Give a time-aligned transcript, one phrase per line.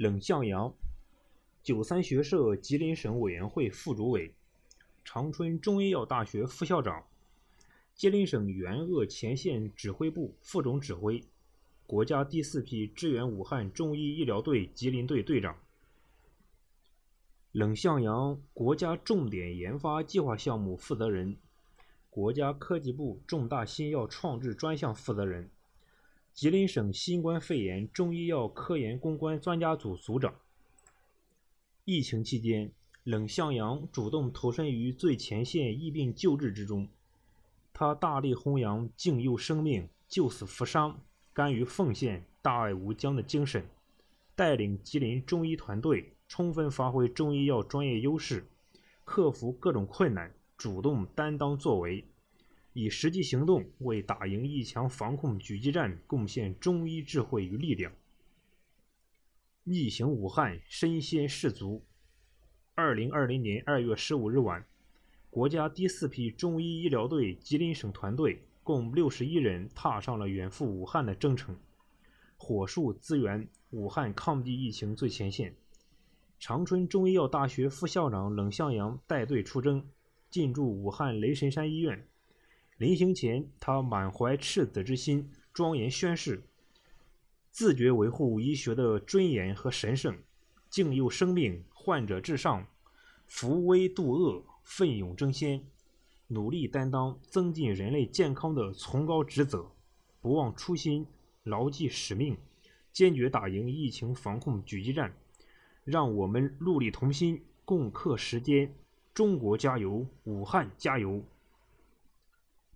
[0.00, 0.74] 冷向阳，
[1.62, 4.32] 九三学社吉林省委员会副主委，
[5.04, 7.04] 长春中医药大学副校长，
[7.94, 11.22] 吉林省援鄂前线指挥部副总指挥，
[11.86, 15.54] 国家第四批支援武汉中医医疗队吉林队队长。
[17.52, 21.36] 冷向阳国家重点研发计划项目负责人，
[22.08, 25.50] 国家科技部重大新药创制专项负责人。
[26.32, 30.34] 吉林省新冠肺炎中医药科研攻关专家组组长。
[31.84, 32.72] 疫情期间，
[33.04, 36.88] 冷向阳主动投身于最前线疫病救治之中。
[37.72, 41.02] 他大力弘扬敬佑生命、救死扶伤、
[41.32, 43.66] 甘于奉献、大爱无疆的精神，
[44.34, 48.46] 带领吉林中医团队充分发挥中医药专业优势，
[49.04, 52.04] 克服各种困难，主动担当作为。
[52.72, 57.92] 以实际行动为打赢疫情防控狙击战贡献中医智慧与力量。
[59.64, 61.84] 逆行武汉，身先士卒。
[62.74, 64.64] 二零二零年二月十五日晚，
[65.28, 71.56] 国家第四批中医医疗队吉林省团队共六十一人踏上了远赴武汉的征程，
[72.36, 75.54] 火速支援武汉抗击疫情最前线。
[76.38, 79.86] 长春中医药大学副校长冷向阳带队出征，
[80.30, 82.06] 进驻武汉雷神山医院。
[82.80, 86.42] 临行前，他满怀赤子之心，庄严宣誓：
[87.50, 90.16] 自觉维护医学的尊严和神圣，
[90.70, 92.66] 敬佑生命，患者至上，
[93.26, 95.62] 扶危度厄，奋勇争先，
[96.28, 99.70] 努力担当增进人类健康的崇高职责，
[100.22, 101.06] 不忘初心，
[101.42, 102.38] 牢记使命，
[102.94, 105.14] 坚决打赢疫情防控狙击战。
[105.84, 108.74] 让我们戮力同心，共克时艰。
[109.12, 111.22] 中国加油，武汉加油！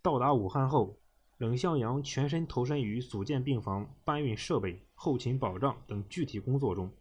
[0.04, 0.98] 到达武汉后，
[1.38, 6.92] 冷向阳全身投身于组建病房、搬运设备、后勤保障等具体工作中，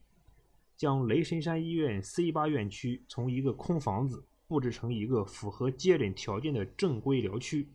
[0.78, 7.68] 将雷神山医院 C 八院区从一个空房子布置成一个符合接诊条件的正规疗区。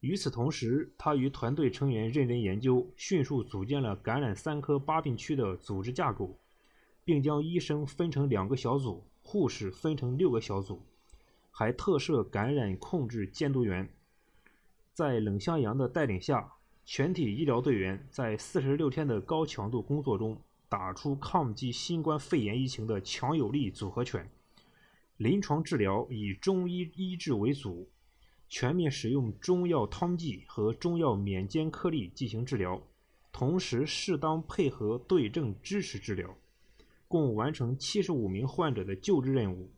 [0.00, 6.34] 与此同时，他与团队成员认真研究，迅速组建了感染三科八病区的组织架构，
[7.04, 10.80] 并将医生分成两个小组，护士分成六个小组，
[11.50, 13.86] 还特设感染控制监督员。
[15.00, 16.46] 在冷向阳的带领下，
[16.84, 20.38] 全体医疗队员在四十六天的高强度工作中，
[20.68, 24.30] 打出抗击新冠肺炎疫情的强有力组合拳。
[25.16, 27.88] 临床治疗以中医医治为主，
[28.46, 32.86] 全面使用中药汤剂和中药免煎颗粒进行治疗，
[33.32, 36.36] 同时适当配合对症支持治疗，
[37.08, 39.70] 共完成七十五名患者的救治任务，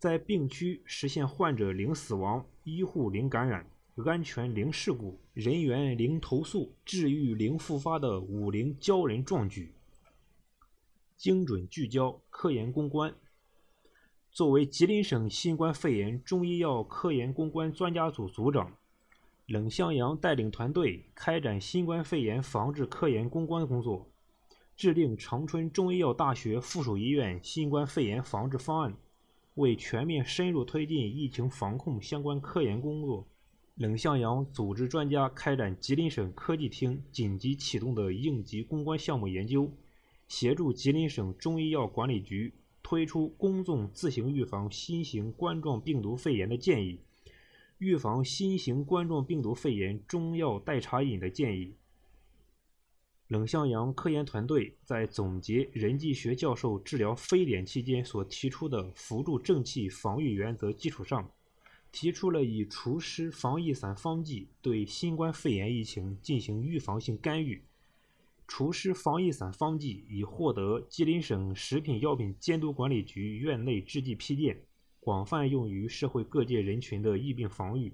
[0.00, 3.64] 在病区实现患者零死亡、医护零感染。
[4.04, 9.72] 安全零事故，人员零投诉，治愈零复发的五零骄人壮举。
[11.16, 13.12] 精准聚焦科研攻关。
[14.30, 18.72] 作为吉林省新冠肺炎中医药科研攻关专家组组长，
[19.46, 24.08] 冷向阳带领团队开展新冠肺炎防治科研攻关工作，
[24.76, 28.96] 制定长春中医药大学附属医院新冠肺炎防治方案，
[29.54, 33.26] 为全面深入推进疫情防控相关科研工作。
[33.78, 39.72] 冷向阳组织专家开展吉林省科技厅紧急启动的应急攻关项目研究，
[40.26, 42.52] 协助吉林省中医药管理局
[42.82, 46.98] 推出公众自行预防新型冠状病毒肺炎的建议，
[47.78, 51.76] 预防新型冠状病毒肺炎中药代茶饮的建议。
[53.28, 61.30] 冷向阳科研团队在总结任继学教授治疗非典期间所提出的扶助正气防御原则基础上。
[61.90, 67.62] 提出了以除湿防疫散方剂对新冠肺炎疫情进行预防性干预。
[68.46, 74.62] 除湿防疫散方剂已获得吉林省食品药品监督管理局院内制剂批件，
[75.00, 77.92] 广泛用于社会各界人群的疫病防御。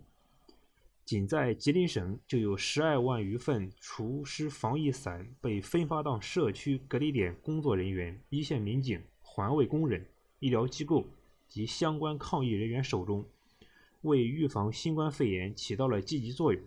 [1.04, 10.06] 仅在吉林省就有十二万余份除湿防疫散被分发到社区隔离点工作人员、一线民警、环卫工人、
[10.38, 11.04] 医疗机构
[11.48, 13.24] 及相关抗疫人员手中。
[14.04, 16.62] 为预防新冠肺炎起到了积极作用。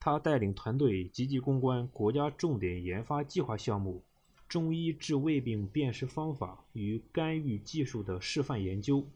[0.00, 4.02] 他带领团队积极攻关国家重点研发计划项目——
[4.46, 9.06] 中医治胃病辨识方法与干预技术的示范研究。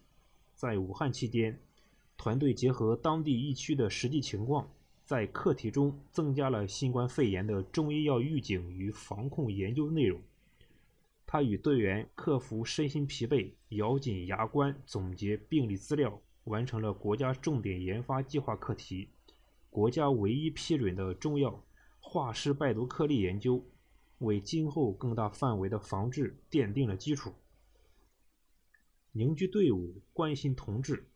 [0.55, 1.58] 在武汉期间，
[2.16, 4.69] 团队结合当地疫区的实际情况，
[5.05, 10.20] 在课题中增加了新冠肺炎的中医药预警与防控研究内容。
[11.26, 16.19] 他与队员克服身心疲惫，咬紧牙关总结病例资料。
[16.49, 19.09] 完成了国家重点研发计划课题，
[19.71, 21.62] 国家唯一批准的中药
[22.00, 23.62] 化湿败毒颗粒研究，
[24.19, 27.35] 为今后更大范围的防治奠定了基础。
[29.12, 31.06] 凝聚队伍，关心同志。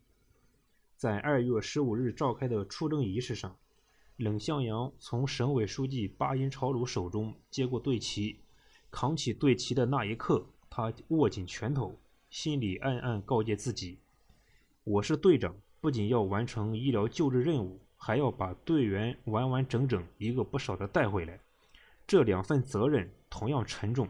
[0.96, 3.56] 在二月十五日召开的出征仪式上，
[4.17, 8.40] 冷向阳从省委书记巴音朝鲁手中接过队旗，
[8.90, 11.99] 扛起队旗的那一刻，他握紧拳头，
[12.31, 13.99] 心里暗暗告诫自己
[14.84, 21.38] ：“我是队长，不仅要完成医疗救治任务，还要把队员完完整整一个不少的带回来。
[22.05, 24.08] 这两份责任同样沉重。”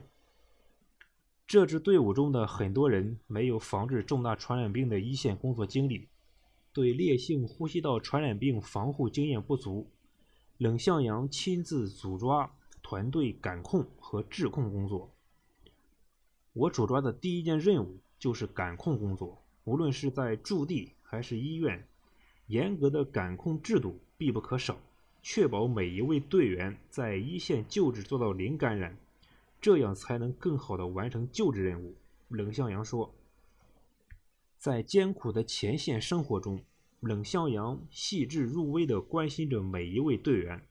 [1.47, 6.09] 这支队伍中的很多人没有防治重大传染病的一线工作经历。
[6.73, 9.91] 对烈性呼吸道传染病防护经验不足，
[10.57, 12.51] 冷向阳亲自组抓
[12.83, 15.11] 团队感控和质控工作。
[16.55, 21.87] 我主抓的第一件任务就是感控工作，无论是在驻地还是医院，
[22.47, 24.79] 严格的感控制度必不可少，
[25.23, 28.97] 确保每一位队员在一线救治做到零感染，
[29.61, 31.95] 这样才能更好的完成救治任务。
[32.29, 33.15] 冷向阳说。
[34.59, 36.63] 在艰苦的前线生活中，
[37.01, 40.63] 冷向阳细致入微地关心着每一位队员。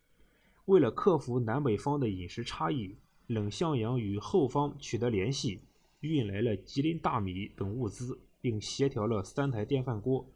[0.66, 2.96] 为了克服南北方的饮食差异，
[3.28, 5.60] 冷向阳与后方取得联系，
[6.00, 10.28] 运来了吉林大米等物资，并协调了三台电饭锅，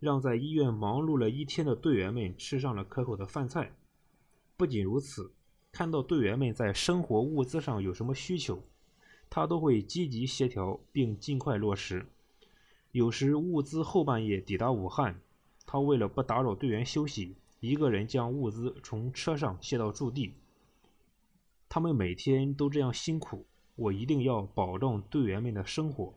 [0.00, 3.72] 让在医院忙碌了一天的队员们吃上了可口的饭菜。
[4.56, 5.32] 不仅如此，
[5.70, 8.62] 看到队员们在生活物资上有什么需求，
[9.30, 12.06] 他都会积极协调并尽快落实。
[12.90, 15.20] 有时物资后半夜抵达武汉，
[15.64, 20.34] 他为了不打扰队员休息，一个人将物资从车上卸到驻地。
[21.68, 23.44] 他们每天都这样辛苦，
[23.76, 26.14] 我一定要保证队员们的生活，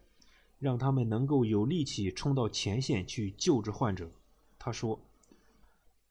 [0.61, 4.11] 让他们能够有力气冲到前线去救治患者。
[4.59, 5.01] 他说：“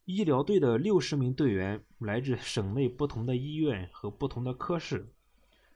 [0.05, 5.07] 医疗队的六十名队员来自省内不同的医院和不同的科室。”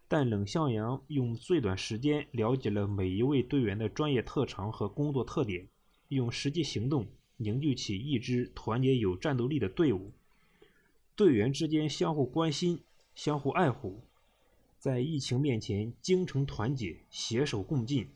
[0.08, 5.68] 但冷向阳用最短时间了解了每一位队员的专业特长和工作特点，
[6.08, 7.06] 用实际行动
[7.36, 10.12] 凝聚起一支团结有战斗力的队伍。
[11.16, 12.82] 队员之间相互关心、
[13.14, 14.02] 相互爱护，
[14.78, 18.08] 在疫情面前精诚团结、携手共进，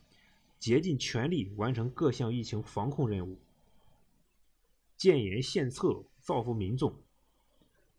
[0.59, 3.39] 竭尽全力完成各项疫情防控任务。
[4.97, 6.93] 建言献策，造福民众。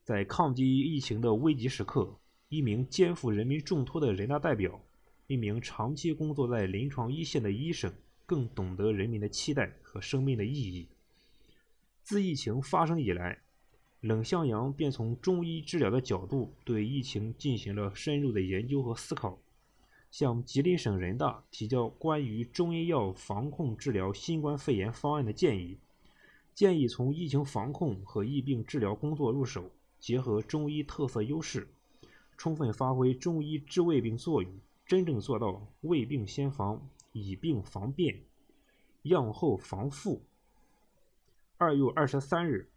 [0.05, 2.17] 在抗击疫情的危急时刻。
[2.53, 4.85] 一名肩负人民重托的人大代表，
[5.29, 7.95] 一名长期工作在临床一线的医生，
[8.27, 10.89] 更懂得人民的期待和生命的意义。
[12.03, 13.39] 自疫情发生以来，
[14.01, 19.39] 冷向阳便从中医治疗的角度对疫情进行了深入的研究和思考，
[20.11, 25.79] 向吉林省人大提交关于中医药防控治疗新冠肺炎方案的建议，
[26.55, 31.69] 建议从疫情防控和疫病治疗工作入手，结合中医特色优势。
[32.37, 34.51] 充分发挥中医治未病作用，
[34.87, 38.23] 真正做到未病先防、以病防变、
[39.03, 40.23] 药后防复。
[41.59, 42.71] 二月二十三日，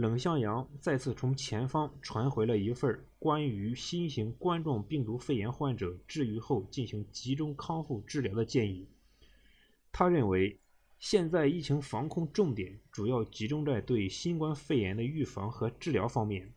[0.00, 8.86] 冷向阳再次从前方传回了一份关于新型冠状病毒肺炎患者治愈后进行集中康复治疗的建议。
[9.92, 10.58] 他认为，
[10.98, 16.50] 现在疫情防控重点主要集中在对新冠肺炎的预防和治疗方面。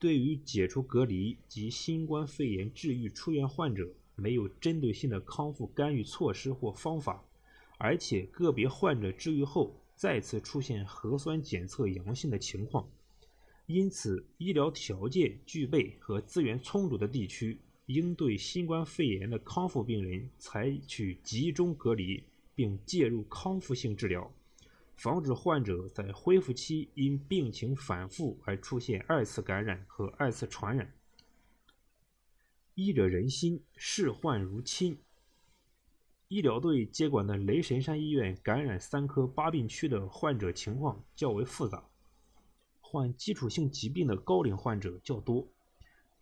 [0.00, 7.22] 对于解除隔离及新冠肺炎治愈出院患者，没有针对性的康复干预措施或方法，
[7.78, 12.88] 而且个别患者治愈后再次出现核酸检测阳性的情况，
[13.66, 22.22] 因此医疗条件具备和资源充足的地区，应对新冠肺炎的康复病人采取集中隔离，
[22.54, 24.30] 并介入康复性治疗。
[24.96, 30.92] 防止患者在恢复期因病情反复而出现二次感染和二次传染。
[32.74, 34.98] 医者仁心，视患如亲。
[36.34, 41.84] 医疗队接管的雷神山医院感染三科八病区的患者情况较为复杂，
[42.80, 45.46] 患基础性疾病的高龄患者较多。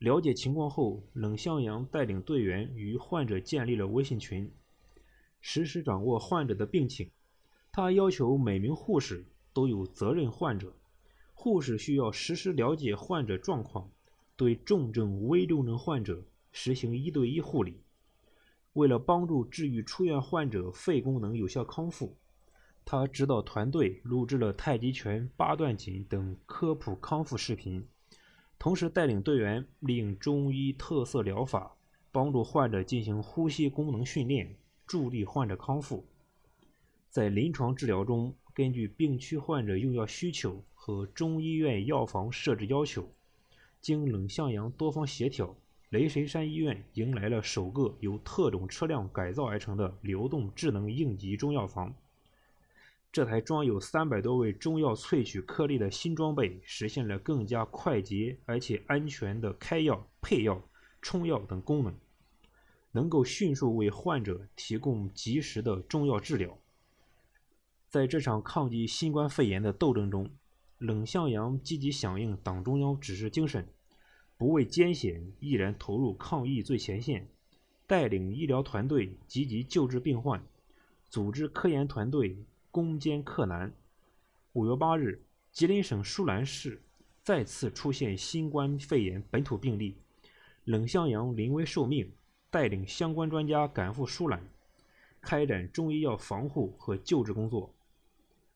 [0.00, 4.52] 了解情况后，冷向阳带领队员与患者建立了微信群，
[5.40, 7.10] 实时掌握患者的病情。
[7.72, 10.74] 他要求每名护士都有责任患者，
[11.32, 13.90] 护士需要实时了解患者状况，
[14.36, 17.80] 对重症、危重症患者实行一对一护理。
[18.74, 22.16] 为了帮助治愈出院患者肺功能有效康复，
[22.84, 27.86] 他指导团队录制了太极拳、八段锦等科普康复视频，
[28.58, 31.76] 同时带领队员利用中医特色疗法，
[32.10, 36.06] 帮助患者进行呼吸功能训练，助力患者康复。
[37.10, 43.12] 在临床治疗中，根据病区患者用药需求和中医院药房设置要求，
[43.82, 45.54] 经冷向阳多方协调，
[45.92, 51.94] 雷神山医院迎来了首个由特种车辆改造而成的流动智能应急中药房。
[53.12, 60.62] 这台装有三百多位中药萃取颗粒的新装备，实现了更加快捷而且安全的开药、配药、
[61.02, 61.94] 冲药等功能，
[62.92, 66.56] 能够迅速为患者提供及时的中药治疗。
[67.90, 70.30] 在这场抗击新冠肺炎的斗争中，
[70.78, 73.68] 冷向阳积极响应党中央指示精神，
[74.36, 77.28] 不畏艰险，毅然投入抗疫最前线，
[77.86, 80.42] 带领医疗团队积极救治病患，
[81.08, 82.36] 组织科研团队。
[82.74, 83.70] 攻坚克难。
[84.54, 85.20] 五月八日，
[85.50, 86.80] 吉林省舒兰市
[87.22, 89.94] 再次出现新冠肺炎本土病例，
[90.64, 92.10] 冷向阳临危受命，
[92.50, 94.42] 带领相关专家赶赴舒兰，
[95.20, 97.74] 开展中医药防护和救治工作。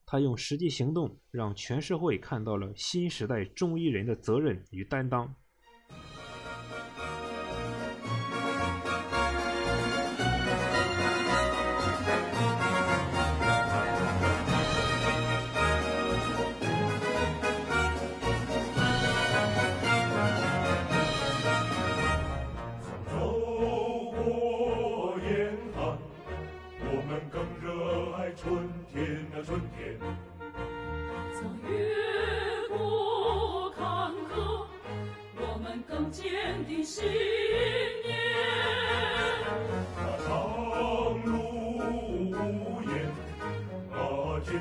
[0.07, 5.35] 他用实际行动让全社会看到了新时代中医人的责任与担当。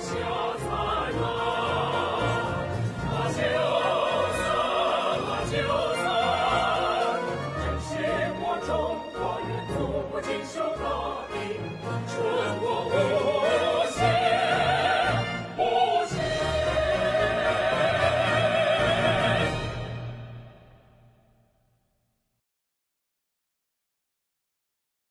[0.00, 0.87] 小草